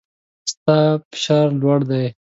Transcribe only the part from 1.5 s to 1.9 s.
لوړ